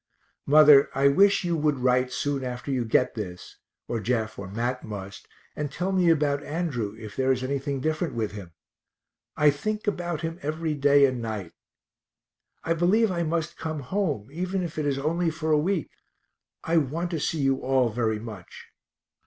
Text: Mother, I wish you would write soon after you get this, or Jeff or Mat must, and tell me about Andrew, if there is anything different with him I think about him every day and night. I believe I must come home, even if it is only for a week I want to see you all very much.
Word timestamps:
Mother, 0.47 0.89
I 0.95 1.09
wish 1.09 1.43
you 1.43 1.55
would 1.55 1.77
write 1.77 2.11
soon 2.11 2.43
after 2.43 2.71
you 2.71 2.85
get 2.85 3.13
this, 3.13 3.57
or 3.87 3.99
Jeff 3.99 4.39
or 4.39 4.47
Mat 4.47 4.83
must, 4.83 5.27
and 5.55 5.71
tell 5.71 5.91
me 5.91 6.09
about 6.09 6.41
Andrew, 6.43 6.95
if 6.97 7.15
there 7.15 7.31
is 7.31 7.43
anything 7.43 7.81
different 7.81 8.15
with 8.15 8.31
him 8.31 8.51
I 9.37 9.51
think 9.51 9.85
about 9.85 10.21
him 10.21 10.39
every 10.41 10.73
day 10.73 11.05
and 11.05 11.21
night. 11.21 11.51
I 12.63 12.73
believe 12.73 13.11
I 13.11 13.21
must 13.21 13.57
come 13.59 13.81
home, 13.81 14.31
even 14.31 14.63
if 14.63 14.79
it 14.79 14.87
is 14.87 14.97
only 14.97 15.29
for 15.29 15.51
a 15.51 15.57
week 15.59 15.91
I 16.63 16.77
want 16.77 17.11
to 17.11 17.19
see 17.19 17.41
you 17.41 17.57
all 17.61 17.89
very 17.89 18.17
much. 18.17 18.69